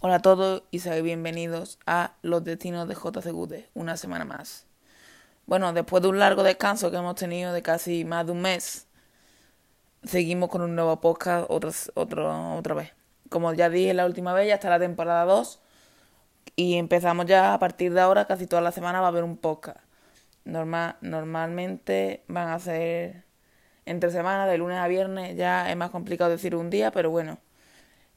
[0.00, 4.64] Hola a todos y sean bienvenidos a Los Destinos de JCQD, una semana más.
[5.46, 8.86] Bueno, después de un largo descanso que hemos tenido de casi más de un mes,
[10.04, 12.92] seguimos con un nuevo podcast otra, otra vez.
[13.28, 15.58] Como ya dije la última vez, ya está la temporada 2
[16.54, 19.36] y empezamos ya a partir de ahora, casi toda la semana va a haber un
[19.36, 19.80] podcast.
[20.44, 23.24] Normal, normalmente van a ser
[23.84, 27.38] entre semanas, de lunes a viernes, ya es más complicado decir un día, pero bueno,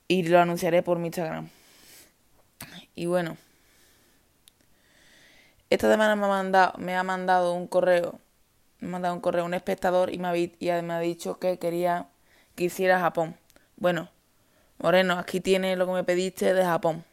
[0.07, 1.49] y lo anunciaré por mi Instagram.
[2.95, 3.37] Y bueno,
[5.69, 8.19] esta semana me ha mandado, me ha mandado un correo,
[8.79, 11.59] me ha mandado un correo un espectador y me ha, y me ha dicho que
[11.59, 12.07] quería
[12.55, 13.35] que hiciera Japón.
[13.77, 14.09] Bueno,
[14.79, 17.05] Moreno, aquí tiene lo que me pediste de Japón.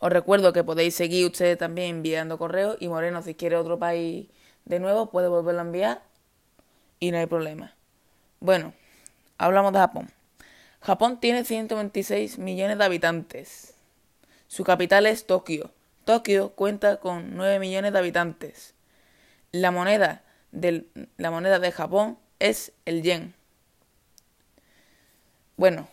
[0.00, 4.28] Os recuerdo que podéis seguir ustedes también enviando correos y Moreno, si quiere otro país
[4.64, 6.02] de nuevo, puede volverlo a enviar
[7.00, 7.74] y no hay problema.
[8.40, 8.72] Bueno,
[9.38, 10.17] hablamos de Japón.
[10.80, 13.74] Japón tiene 126 millones de habitantes.
[14.46, 15.70] Su capital es Tokio.
[16.04, 18.74] Tokio cuenta con 9 millones de habitantes.
[19.52, 23.34] La moneda, de Japón es el yen.
[25.56, 25.88] Bueno,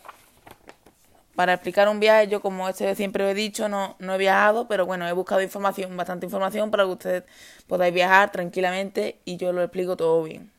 [1.35, 4.85] para explicar un viaje, yo como este siempre he dicho, no, no he viajado, pero
[4.85, 7.23] bueno, he buscado información, bastante información para que ustedes
[7.67, 10.51] podáis viajar tranquilamente y yo lo explico todo bien.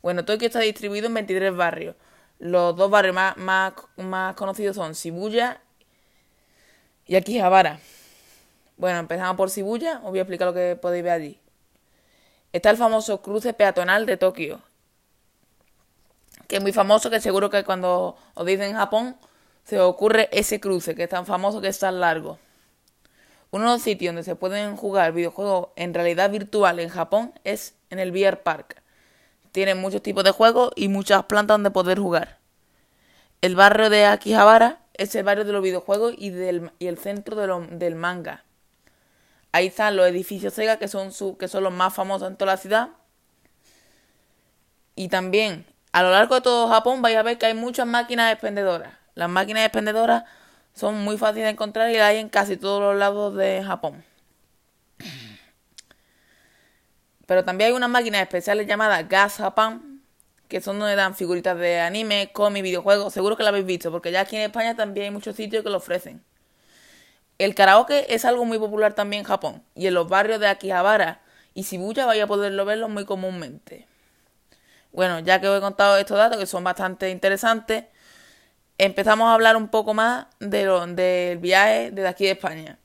[0.00, 1.96] Bueno, Tokio está distribuido en 23 barrios.
[2.40, 5.60] Los dos barrios más, más, conocidos son Shibuya
[7.06, 7.80] y Akihabara.
[8.78, 11.40] Bueno, empezamos por Shibuya, os voy a explicar lo que podéis ver allí.
[12.54, 14.62] Está el famoso cruce peatonal de Tokio,
[16.48, 19.16] que es muy famoso, que seguro que cuando os dicen Japón
[19.64, 22.38] se os ocurre ese cruce, que es tan famoso, que es tan largo.
[23.50, 27.74] Uno de los sitios donde se pueden jugar videojuegos en realidad virtual en Japón es
[27.90, 28.82] en el VR Park.
[29.52, 32.38] Tiene muchos tipos de juegos y muchas plantas donde poder jugar.
[33.40, 37.36] El barrio de Akihabara es el barrio de los videojuegos y, del, y el centro
[37.36, 38.44] del manga.
[39.52, 42.52] Ahí están los edificios Sega, que son, su, que son los más famosos en toda
[42.52, 42.88] la ciudad.
[44.94, 48.32] Y también, a lo largo de todo Japón, vais a ver que hay muchas máquinas
[48.32, 48.92] expendedoras.
[49.14, 50.24] Las máquinas expendedoras
[50.74, 54.04] son muy fáciles de encontrar y las hay en casi todos los lados de Japón.
[57.30, 60.02] Pero también hay unas máquinas especiales llamadas Gazapan,
[60.48, 63.14] que son donde dan figuritas de anime, cómics, videojuegos.
[63.14, 65.70] Seguro que la habéis visto, porque ya aquí en España también hay muchos sitios que
[65.70, 66.24] lo ofrecen.
[67.38, 71.20] El karaoke es algo muy popular también en Japón, y en los barrios de Akihabara
[71.54, 73.86] y Shibuya vais a poderlo verlo muy comúnmente.
[74.90, 77.84] Bueno, ya que os he contado estos datos que son bastante interesantes,
[78.76, 80.66] empezamos a hablar un poco más de
[80.96, 82.79] del viaje desde aquí de España.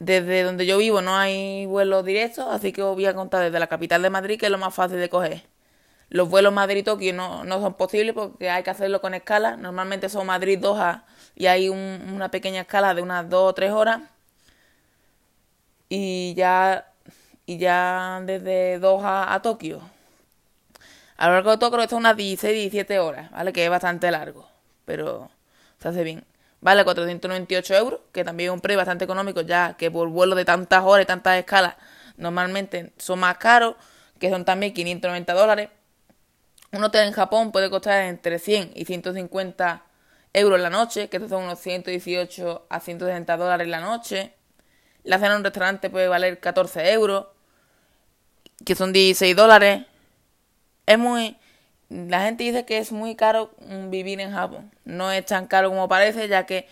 [0.00, 3.58] Desde donde yo vivo no hay vuelos directos, así que os voy a contar desde
[3.60, 5.42] la capital de Madrid, que es lo más fácil de coger.
[6.10, 9.56] Los vuelos Madrid-Tokio no, no son posibles porque hay que hacerlo con escala.
[9.56, 11.04] Normalmente son Madrid-Doha
[11.36, 14.00] y hay una pequeña escala de unas 2 o 3 horas.
[15.88, 16.92] Y ya,
[17.46, 19.82] y ya desde Doha a Tokio.
[21.18, 23.52] A lo largo de Tokio está unas 16, 17 horas, ¿vale?
[23.52, 24.48] Que es bastante largo,
[24.86, 25.30] pero
[25.78, 26.24] se hace bien
[26.60, 30.44] vale 498 euros, que también es un precio bastante económico, ya que por vuelo de
[30.44, 31.74] tantas horas y tantas escalas
[32.16, 33.76] normalmente son más caros,
[34.18, 35.68] que son también 590 dólares.
[36.72, 39.82] Un hotel en Japón puede costar entre 100 y 150
[40.32, 44.34] euros la noche, que estos son unos 118 a 160 dólares la noche.
[45.02, 47.26] La cena en un restaurante puede valer 14 euros,
[48.64, 49.86] que son 16 dólares.
[50.86, 51.36] Es muy
[51.90, 53.50] la gente dice que es muy caro
[53.88, 54.70] vivir en Japón.
[54.84, 56.68] No es tan caro como parece, ya que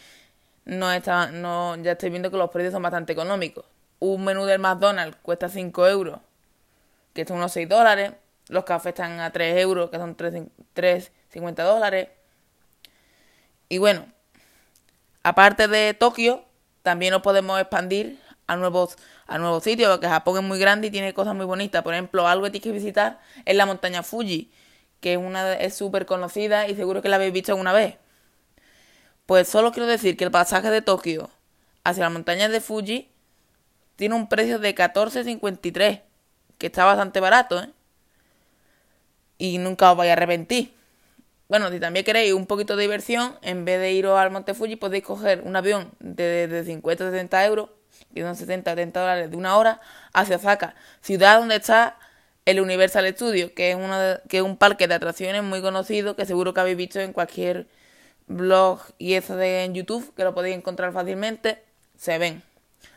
[0.64, 3.64] no está, no, ya estoy viendo que los precios son bastante económicos.
[3.98, 6.20] Un menú del McDonald's cuesta 5 euros,
[7.14, 8.12] que son unos 6 dólares.
[8.48, 12.08] Los cafés están a 3 euros, que son 3,50 dólares.
[13.68, 14.06] Y bueno,
[15.24, 16.44] aparte de Tokio,
[16.82, 18.96] también nos podemos expandir a nuevos,
[19.26, 21.82] a nuevos sitios, porque Japón es muy grande y tiene cosas muy bonitas.
[21.82, 24.52] Por ejemplo, algo que tienes que visitar es la montaña Fuji
[25.00, 27.96] que una es súper conocida y seguro que la habéis visto alguna vez.
[29.26, 31.30] Pues solo quiero decir que el pasaje de Tokio
[31.84, 33.10] hacia las montañas de Fuji
[33.96, 36.02] tiene un precio de 14.53,
[36.56, 37.70] que está bastante barato, ¿eh?
[39.38, 40.74] Y nunca os vais a arrepentir.
[41.48, 44.76] Bueno, si también queréis un poquito de diversión, en vez de iros al Monte Fuji,
[44.76, 47.70] podéis coger un avión de, de 50 o 70 euros,
[48.14, 49.80] que son 70 o 70 dólares de una hora,
[50.12, 51.98] hacia Osaka, ciudad donde está
[52.50, 53.96] el Universal Studio, que es, uno
[54.28, 57.66] que es un parque de atracciones muy conocido que seguro que habéis visto en cualquier
[58.26, 61.62] blog y eso de en YouTube, que lo podéis encontrar fácilmente,
[61.98, 62.42] se ven.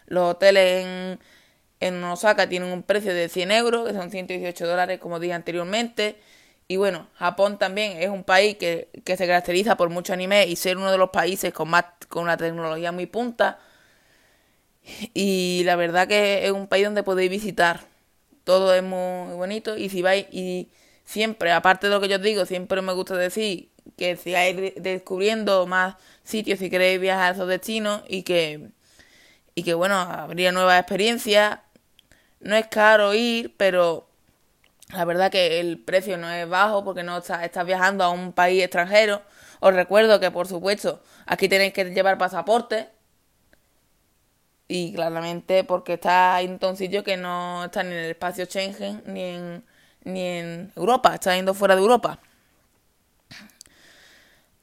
[0.07, 1.19] Los hoteles en,
[1.81, 6.17] en Osaka tienen un precio de 100 euros, que son 118 dólares, como dije anteriormente,
[6.67, 10.55] Y bueno, Japón también es un país que, que se caracteriza por mucho anime y
[10.57, 13.59] ser uno de los países con más con una tecnología muy punta.
[15.13, 17.90] Y la verdad que es un país donde podéis visitar.
[18.43, 20.69] Todo es muy bonito y si vais y
[21.05, 25.67] siempre, aparte de lo que yo os digo, siempre me gusta decir que sigáis descubriendo
[25.67, 28.71] más sitios si queréis viajar a esos destinos y que
[29.55, 31.59] y que bueno, habría nuevas experiencias.
[32.39, 34.07] No es caro ir, pero
[34.93, 38.33] la verdad que el precio no es bajo porque no estás, estás viajando a un
[38.33, 39.21] país extranjero.
[39.59, 42.89] Os recuerdo que por supuesto aquí tenéis que llevar pasaporte.
[44.73, 49.03] Y claramente porque está en un sitio que no está ni en el espacio Schengen
[49.05, 49.65] ni en,
[50.05, 52.19] ni en Europa, está yendo fuera de Europa.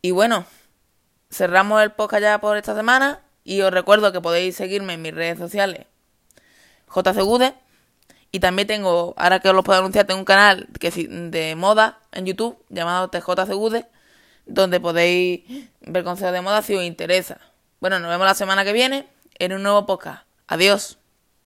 [0.00, 0.46] Y bueno,
[1.30, 3.20] cerramos el podcast ya por esta semana.
[3.44, 5.84] Y os recuerdo que podéis seguirme en mis redes sociales
[6.88, 7.52] JCGude.
[8.32, 11.98] Y también tengo, ahora que os lo puedo anunciar, tengo un canal que de moda
[12.12, 13.84] en YouTube llamado TJCGude,
[14.46, 17.42] donde podéis ver consejos de moda si os interesa.
[17.80, 19.06] Bueno, nos vemos la semana que viene
[19.38, 20.26] en un nuevo podcast.
[20.46, 20.97] Adiós.